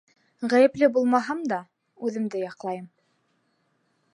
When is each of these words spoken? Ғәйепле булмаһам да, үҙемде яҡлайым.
Ғәйепле 0.53 0.87
булмаһам 0.95 1.43
да, 1.51 1.59
үҙемде 2.09 2.41
яҡлайым. 2.45 2.89